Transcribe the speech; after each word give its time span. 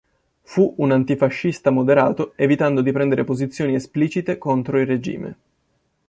Fu 0.41 0.73
un 0.79 0.91
antifascista 0.93 1.69
moderato, 1.69 2.33
evitando 2.35 2.81
di 2.81 2.91
prendere 2.91 3.23
posizioni 3.23 3.75
esplicite 3.75 4.39
contro 4.39 4.79
il 4.79 4.87
regime. 4.87 5.37